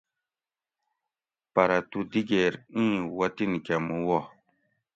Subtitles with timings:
[1.53, 4.19] پرہ تُو دِگیر اِیں وطِن کہ مُو وو